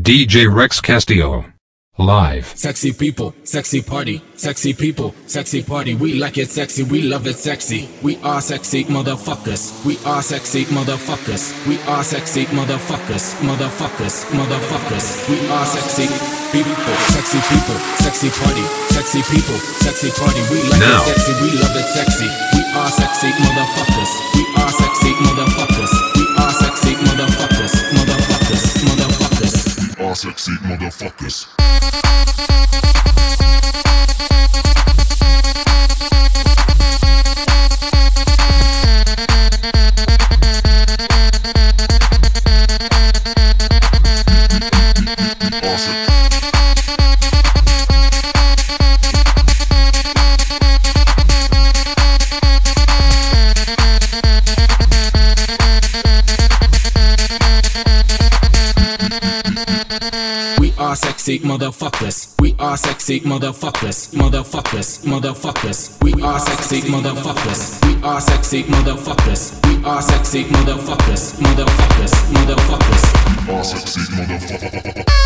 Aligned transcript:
DJ 0.00 0.48
Rex 0.48 0.80
Castillo. 0.80 1.44
Live. 1.98 2.46
Sexy 2.56 2.92
people, 2.94 3.34
sexy 3.44 3.82
party, 3.82 4.22
sexy 4.34 4.72
people, 4.72 5.14
sexy 5.26 5.62
party. 5.62 5.94
We 5.94 6.14
like 6.14 6.38
it 6.38 6.48
sexy, 6.48 6.84
we 6.84 7.02
love 7.02 7.26
it 7.26 7.36
sexy. 7.36 7.90
We 8.00 8.16
are 8.24 8.40
sexy 8.40 8.84
motherfuckers. 8.84 9.84
We 9.84 9.98
are 10.06 10.22
sexy 10.22 10.64
motherfuckers. 10.72 11.52
We 11.68 11.76
are 11.92 12.02
sexy 12.02 12.46
motherfuckers. 12.56 13.36
Motherfuckers, 13.44 14.24
motherfuckers. 14.32 15.28
We 15.28 15.36
are 15.52 15.66
sexy 15.66 16.08
people, 16.56 16.96
sexy 17.12 17.40
people, 17.52 17.76
sexy 18.00 18.30
party, 18.40 18.64
sexy 18.96 19.20
people, 19.28 19.58
sexy 19.84 20.08
party. 20.16 20.40
We 20.48 20.62
like 20.70 20.80
Now. 20.80 21.02
it 21.04 21.12
sexy, 21.12 21.32
we 21.44 21.48
love 21.60 21.76
it 21.76 21.88
sexy. 21.92 22.28
We 22.56 22.62
are 22.80 22.88
sexy 22.88 23.28
motherfuckers. 23.44 24.10
We 24.32 24.42
are 24.56 24.72
sexy 24.72 25.12
motherfuckers. 25.20 25.92
We 26.16 26.24
are 26.40 26.52
sexy 26.56 26.92
motherfuckers. 27.04 27.99
All 30.00 30.14
sexy 30.14 30.52
motherfuckers. 30.62 32.49
Sexy 61.30 61.46
motherfuckers. 61.46 62.40
We 62.40 62.56
are 62.58 62.76
sexy 62.76 63.20
motherfuckers. 63.20 64.12
Motherfuckers, 64.14 65.04
motherfuckers. 65.04 66.02
We 66.02 66.20
are 66.22 66.40
sexy 66.40 66.80
motherfuckers. 66.90 67.86
We 67.86 68.02
are 68.02 68.20
sexy 68.20 68.64
motherfuckers. 68.64 69.64
We 69.66 69.84
are 69.84 70.02
sexy 70.02 70.44
motherfuckers. 70.44 71.38
Motherfuckers, 71.38 72.12
motherfuckers. 72.34 73.48
all 73.48 73.62
sexy 73.62 74.00
motherfuckers. 74.12 75.19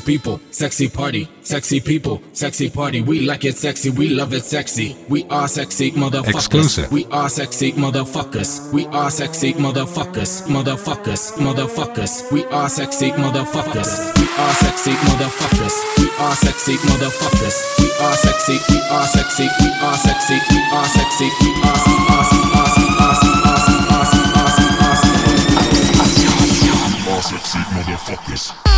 Sexy 0.00 0.16
people, 0.16 0.40
sexy 0.50 0.88
party, 0.88 1.28
sexy 1.42 1.78
people, 1.78 2.22
sexy 2.32 2.70
party. 2.70 3.02
We 3.02 3.20
like 3.20 3.44
it 3.44 3.54
sexy, 3.58 3.90
we 3.90 4.08
love 4.08 4.32
it 4.32 4.44
sexy. 4.44 4.96
We 5.10 5.24
are 5.28 5.46
sexy 5.46 5.92
motherfuckers. 5.92 6.34
Exclusive. 6.34 6.90
We 6.90 7.04
are 7.12 7.28
sexy 7.28 7.72
motherfuckers. 7.72 8.72
We 8.72 8.86
are 8.86 9.10
sexy 9.10 9.52
motherfuckers. 9.52 10.48
Motherfuckers, 10.48 11.36
motherfuckers. 11.36 12.32
We 12.32 12.46
are 12.46 12.70
sexy 12.70 13.10
motherfuckers. 13.10 14.16
We 14.16 14.26
are 14.40 14.54
sexy 14.54 14.92
motherfuckers. 15.04 15.74
We 15.98 16.08
are 16.18 16.34
sexy 16.34 16.76
motherfuckers. 16.88 17.56
We 17.78 17.92
are 18.00 18.16
sexy. 18.16 18.56
We 18.72 18.80
are 18.80 19.06
sexy. 19.06 19.44
We 19.60 19.68
are 19.84 19.96
sexy. 19.96 20.38
We 20.48 20.60
are 20.72 20.88
sexy. 20.96 21.28
We 21.44 21.50
are 21.60 21.76
awesome, 21.76 22.08
awesome, 22.16 22.94
awesome. 23.04 23.40
All 27.10 27.20
sexy 27.20 27.58
motherfuckers. 27.58 28.69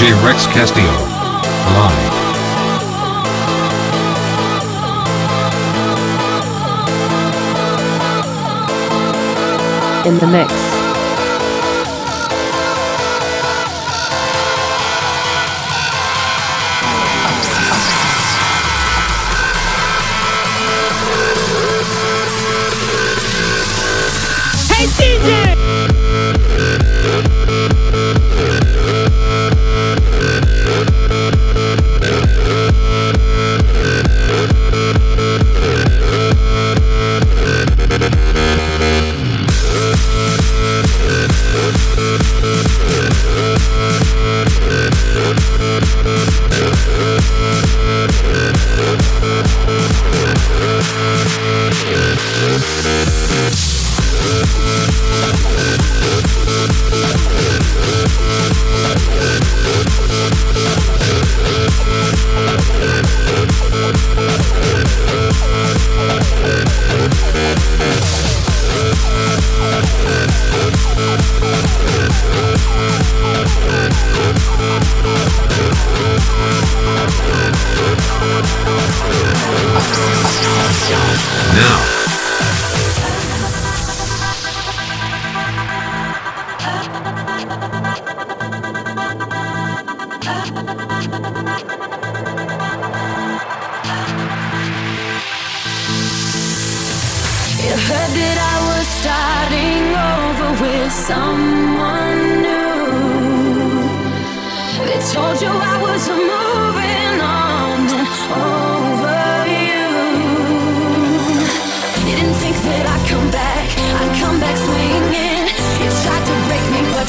DJ 0.00 0.14
Rex 0.24 0.46
Castillo. 0.46 0.92
Live. 1.74 2.16
In 10.06 10.18
the 10.18 10.26
mix. 10.26 10.69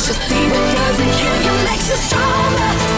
Just 0.03 0.19
see, 0.27 0.47
what 0.47 0.75
doesn't 0.75 1.11
kill 1.11 1.41
you 1.43 1.63
makes 1.63 1.87
you 1.87 1.95
stronger. 1.95 2.90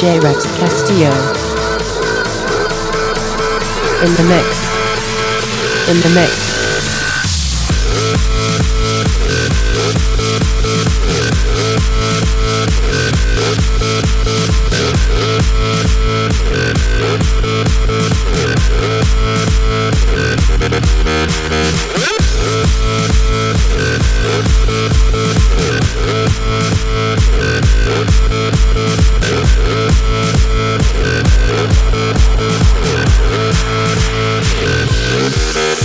J-Rex 0.00 0.46
Castillo. 0.56 1.10
In 4.02 4.14
the 4.14 4.24
mix. 4.30 4.46
In 5.90 6.00
the 6.00 6.08
mix. 6.14 6.50
Woo! 21.96 22.19
Thank 35.52 35.79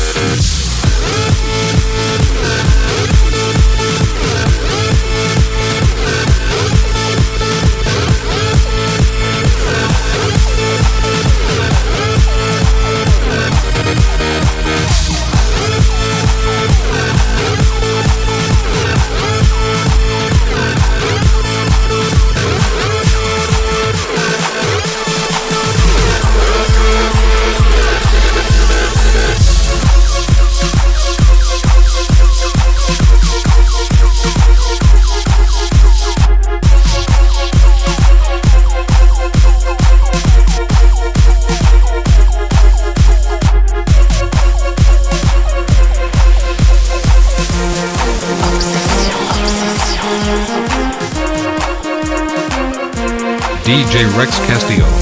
Rex 54.15 54.39
Castillo. 54.48 54.95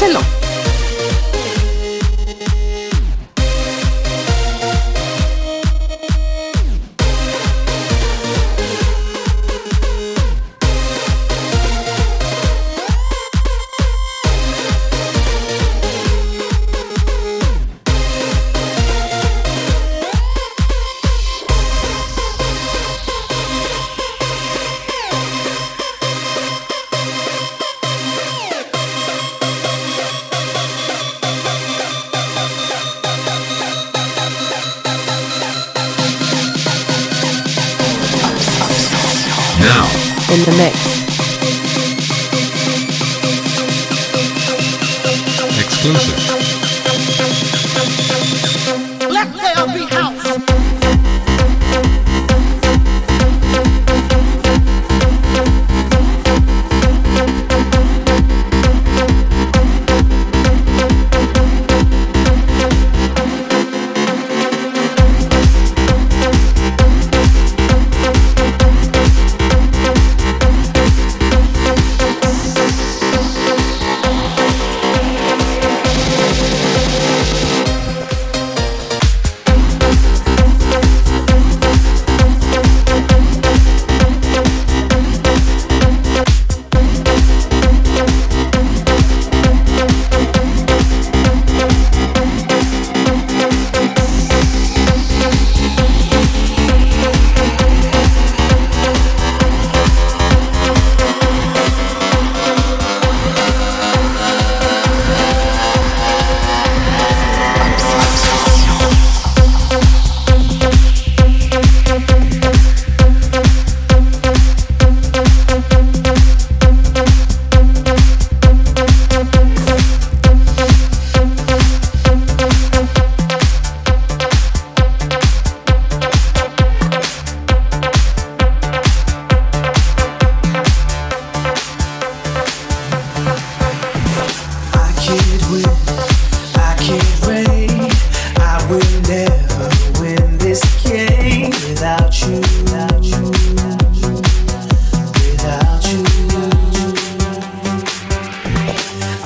Hazlo. 0.00 0.29
exclusive. 45.82 46.39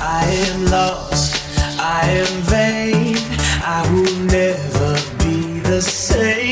I 0.07 0.23
am 0.51 0.65
lost, 0.67 1.41
I 1.79 2.07
am 2.07 2.41
vain, 2.43 3.17
I 3.63 3.81
will 3.91 4.19
never 4.25 4.93
be 5.17 5.59
the 5.61 5.81
same. 5.81 6.44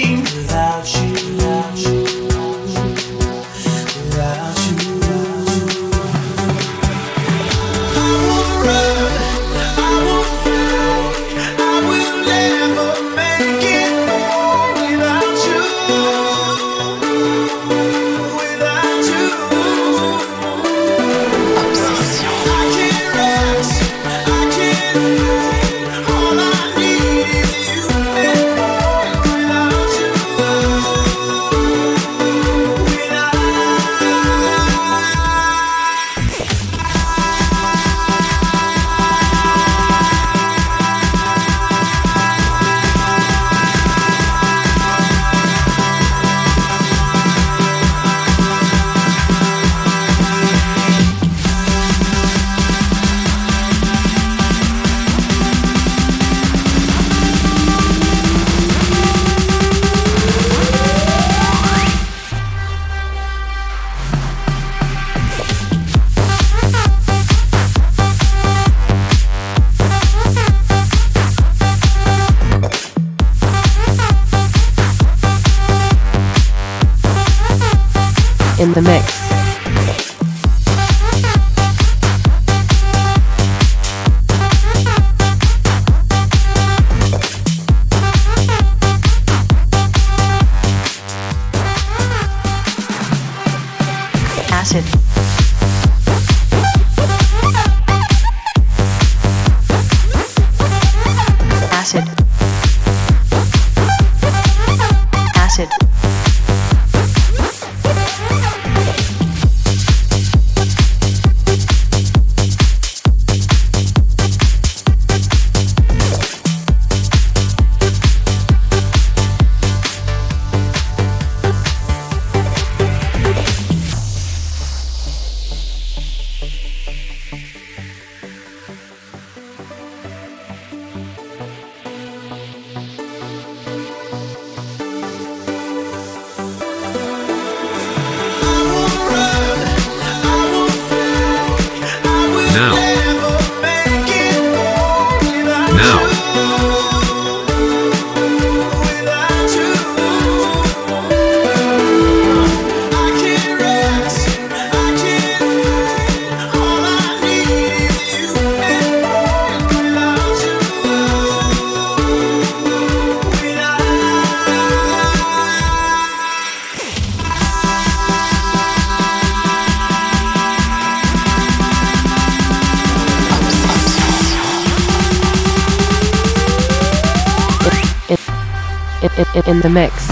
In 179.54 179.62
the 179.62 179.70
mix. 179.70 180.03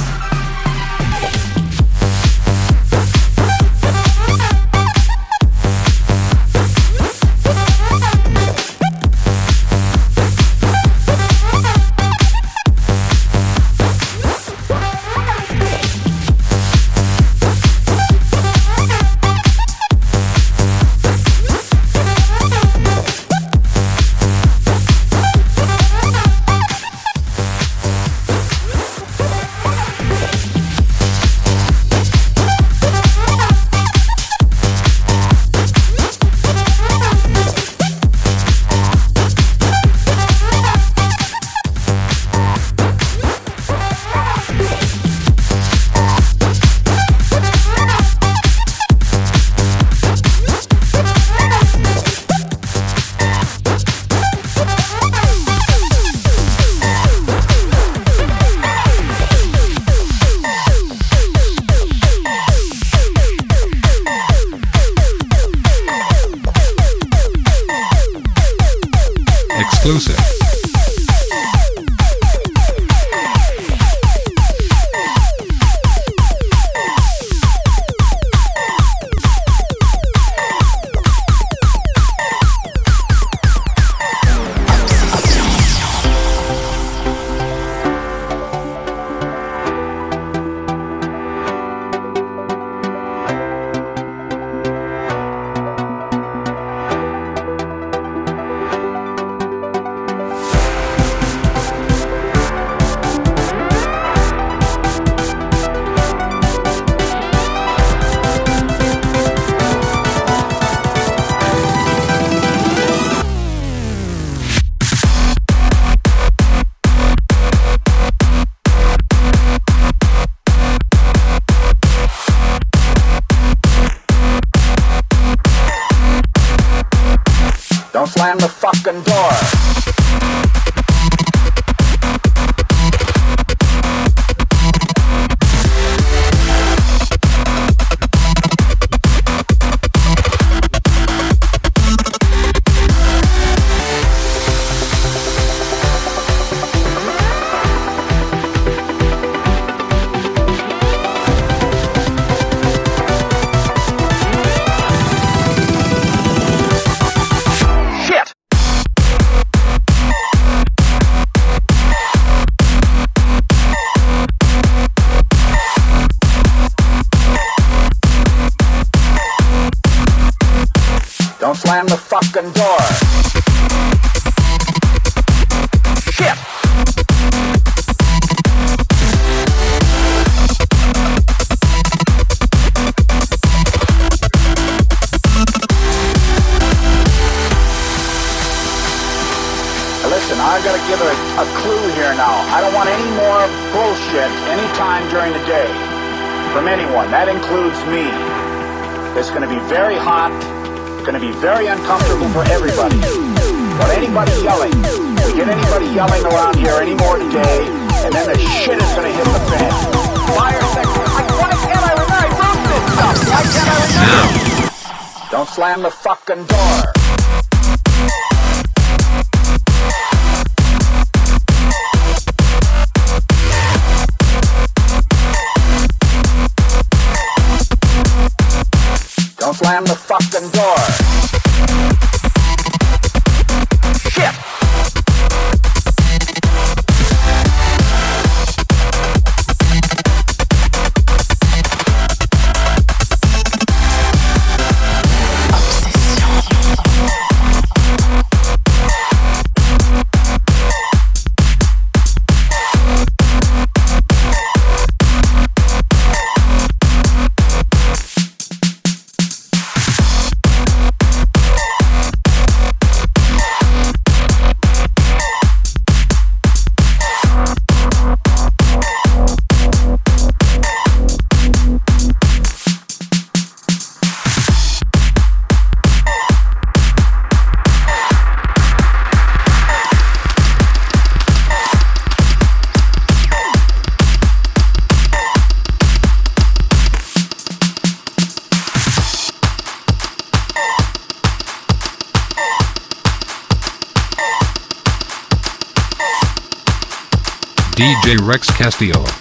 DJ 298.02 298.18
Rex 298.26 298.50
Castillo. 298.58 299.21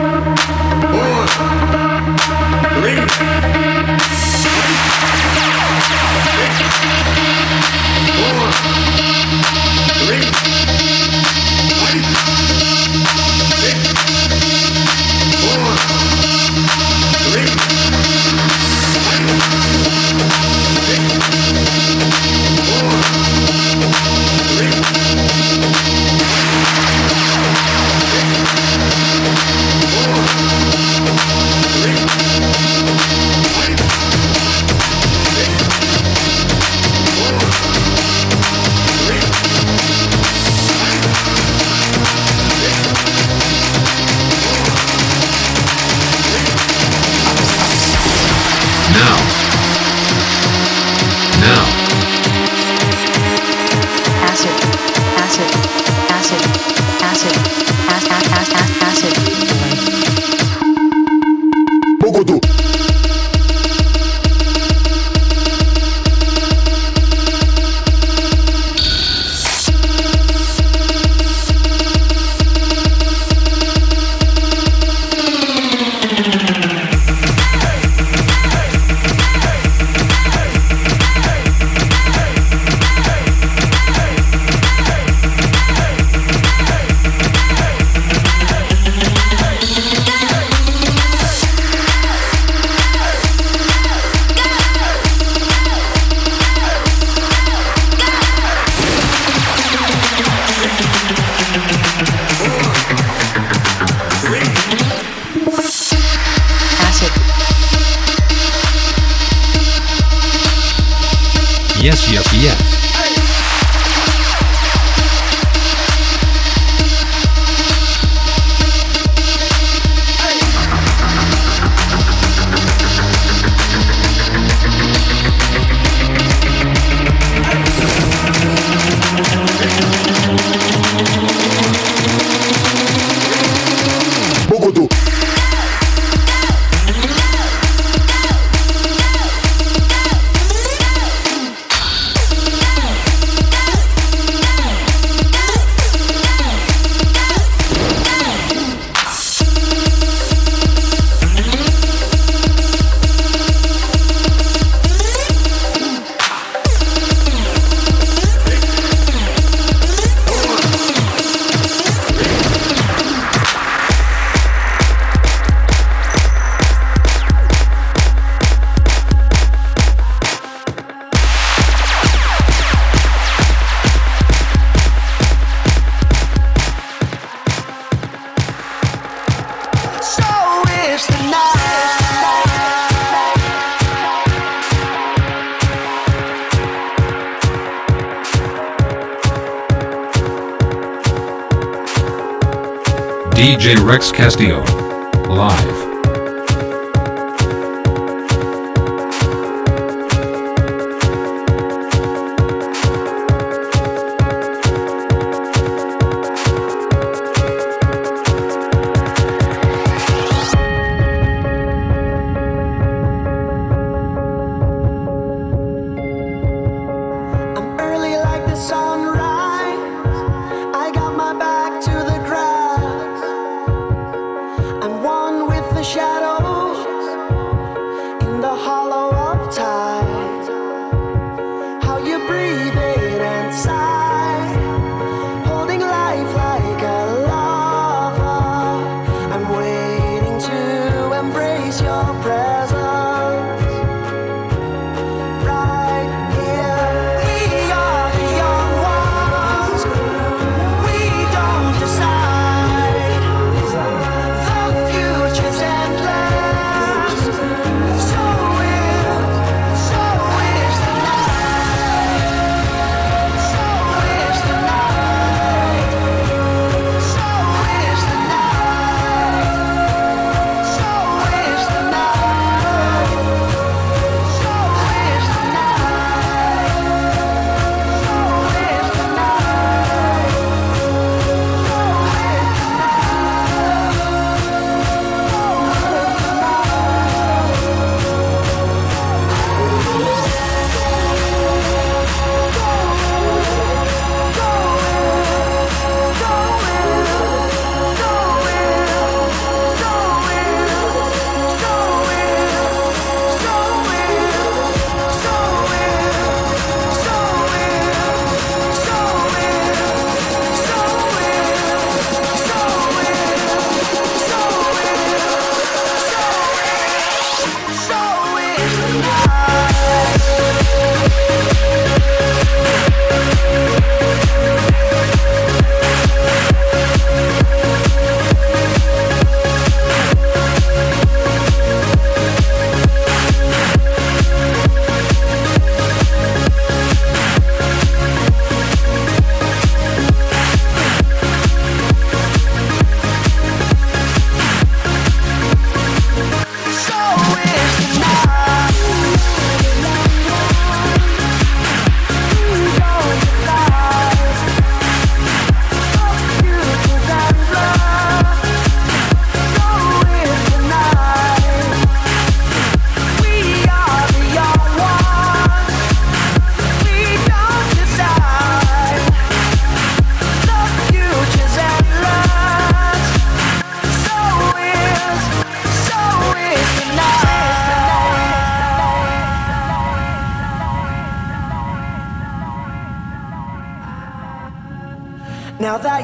J. 193.61 193.75
Rex 193.75 194.11
Castillo. 194.11 194.80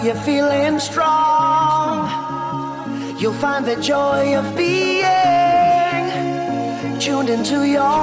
you're 0.08 0.16
feeling 0.16 0.80
strong, 0.80 2.08
you'll 3.20 3.34
find 3.34 3.66
the 3.66 3.76
joy 3.82 4.38
of 4.38 4.56
being 4.56 5.04
tuned 6.98 7.28
into 7.30 7.68
your 7.68 7.97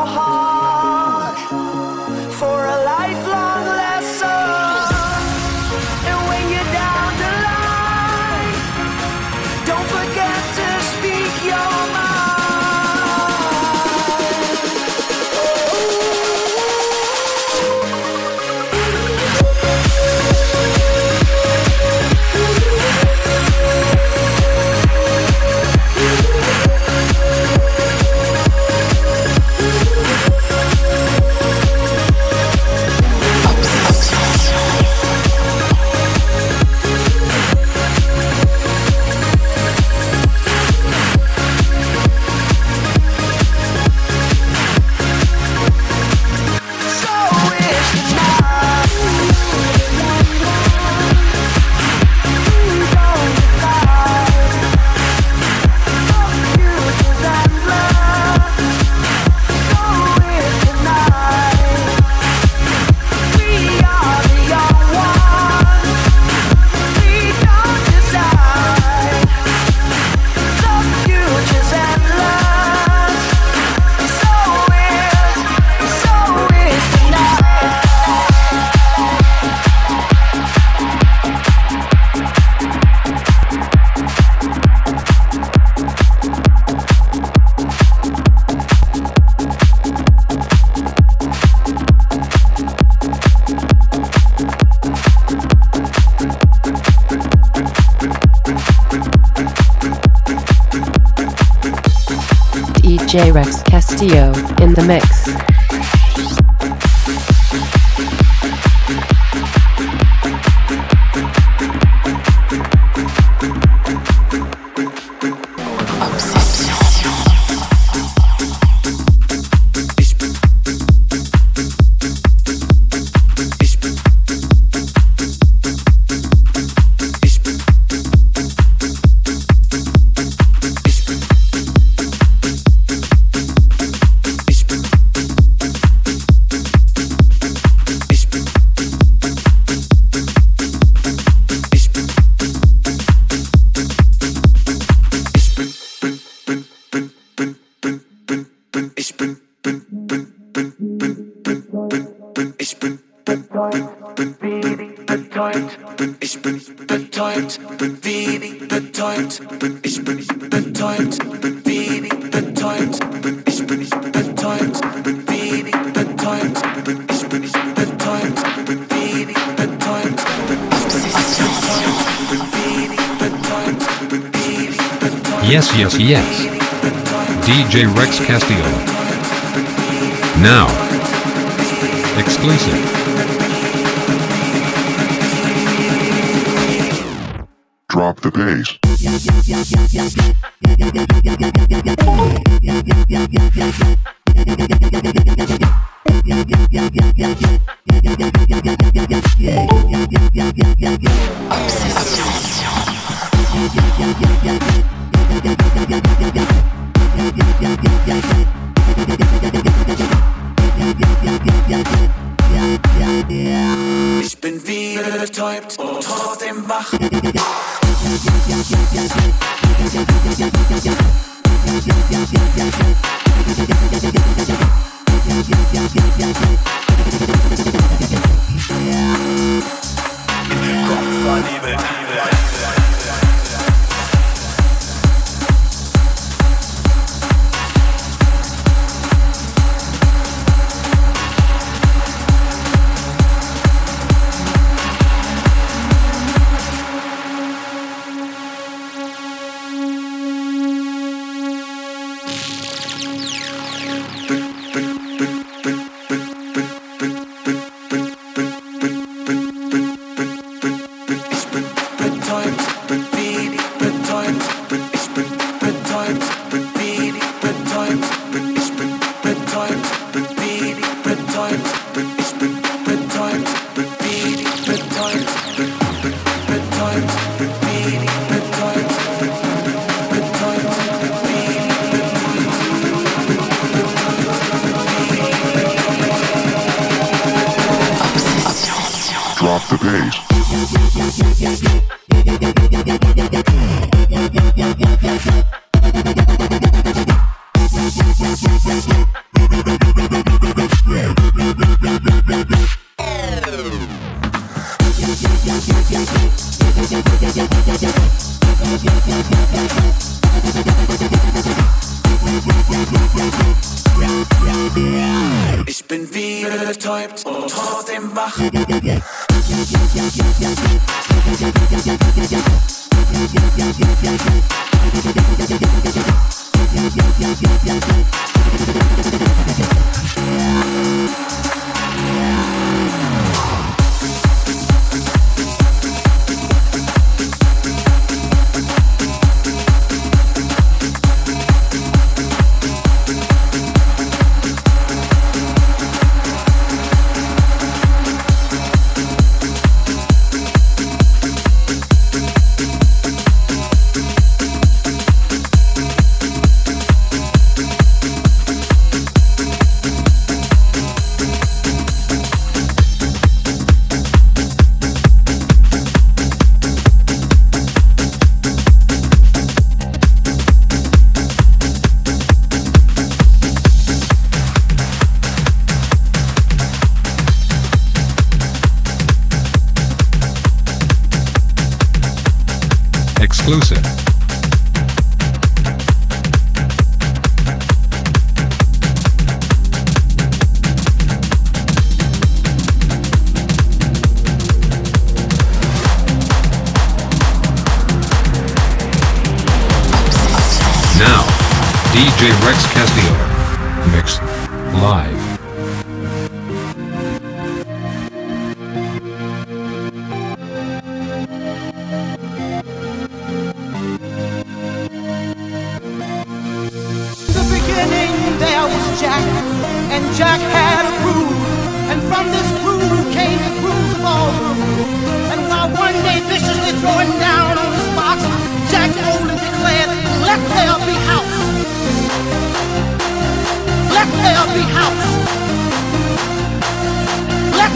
Rex 103.35 103.65
Castillo 103.65 104.33
in 104.63 104.75
the 104.75 104.85
mix. 104.87 105.44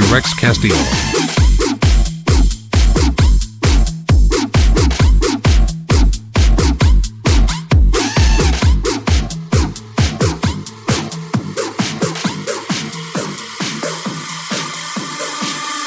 Rex 0.00 0.32
Castillo. 0.32 0.74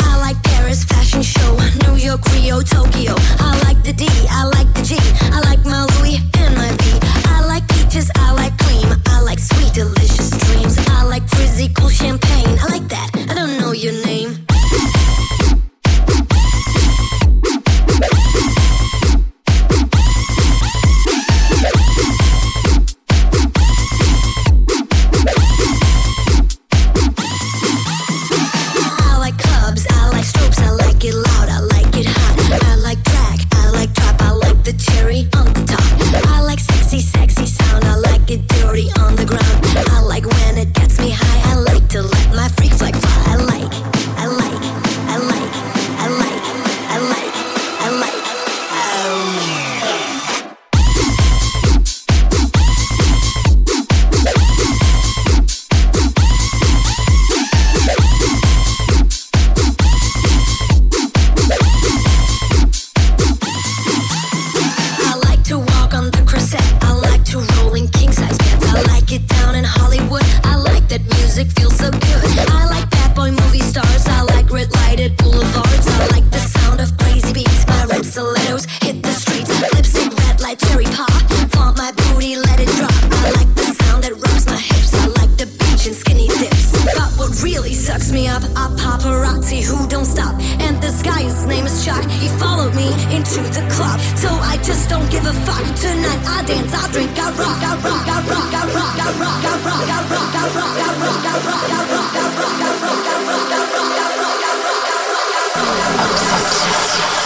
I 0.02 0.18
like 0.20 0.44
Paris 0.44 0.84
fashion 0.84 1.24
show, 1.24 1.58
New 1.88 1.96
York, 1.96 2.24
Rio, 2.32 2.62
Tokyo. 2.62 3.16
I 3.40 3.60
like 3.64 3.82
the 3.84 3.94
D, 3.94 4.08
I 4.30 4.46
like 4.46 4.72
the 4.76 4.84
G. 4.84 5.25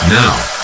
Now, 0.10 0.59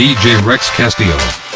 DJ 0.00 0.42
Rex 0.46 0.70
Castillo. 0.70 1.49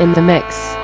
In 0.00 0.12
the 0.12 0.20
mix. 0.20 0.83